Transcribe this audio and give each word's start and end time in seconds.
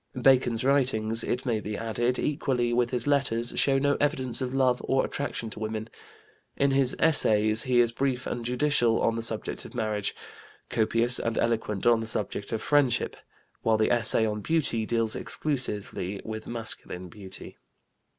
Bacon's 0.19 0.63
writings, 0.63 1.23
it 1.23 1.45
may 1.45 1.59
be 1.59 1.77
added, 1.77 2.17
equally 2.17 2.73
with 2.73 2.89
his 2.89 3.05
letters, 3.05 3.53
show 3.55 3.77
no 3.77 3.97
evidence 3.99 4.41
of 4.41 4.51
love 4.51 4.81
or 4.85 5.05
attraction 5.05 5.51
to 5.51 5.59
women; 5.59 5.91
in 6.57 6.71
his 6.71 6.95
Essays 6.97 7.61
he 7.61 7.79
is 7.79 7.91
brief 7.91 8.25
and 8.25 8.43
judicial 8.43 8.99
on 8.99 9.15
the 9.15 9.21
subject 9.21 9.63
of 9.63 9.75
Marriage, 9.75 10.15
copious 10.71 11.19
and 11.19 11.37
eloquent 11.37 11.85
on 11.85 11.99
the 11.99 12.07
subject 12.07 12.51
of 12.51 12.63
Friendship, 12.63 13.15
while 13.61 13.77
the 13.77 13.91
essay 13.91 14.25
on 14.25 14.41
Beauty 14.41 14.87
deals 14.87 15.15
exclusively 15.15 16.19
with 16.25 16.47
masculine 16.47 17.07
beauty. 17.07 17.59